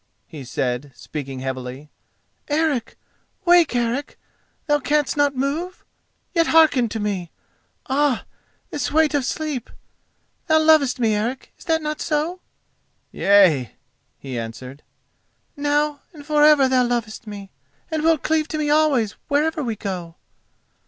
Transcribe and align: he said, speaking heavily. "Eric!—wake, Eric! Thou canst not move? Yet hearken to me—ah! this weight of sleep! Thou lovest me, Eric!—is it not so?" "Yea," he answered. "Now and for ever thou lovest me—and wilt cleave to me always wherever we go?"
he 0.25 0.43
said, 0.43 0.91
speaking 0.95 1.41
heavily. 1.41 1.91
"Eric!—wake, 2.47 3.75
Eric! 3.75 4.17
Thou 4.65 4.79
canst 4.79 5.15
not 5.15 5.35
move? 5.35 5.85
Yet 6.33 6.47
hearken 6.47 6.89
to 6.89 6.99
me—ah! 6.99 8.25
this 8.71 8.91
weight 8.91 9.13
of 9.13 9.23
sleep! 9.25 9.69
Thou 10.47 10.57
lovest 10.57 10.99
me, 10.99 11.13
Eric!—is 11.13 11.69
it 11.69 11.83
not 11.83 12.01
so?" 12.01 12.39
"Yea," 13.11 13.75
he 14.17 14.39
answered. 14.39 14.81
"Now 15.55 16.01
and 16.13 16.25
for 16.25 16.43
ever 16.43 16.67
thou 16.67 16.83
lovest 16.83 17.27
me—and 17.27 18.01
wilt 18.01 18.23
cleave 18.23 18.47
to 18.47 18.57
me 18.57 18.71
always 18.71 19.11
wherever 19.27 19.61
we 19.61 19.75
go?" 19.75 20.15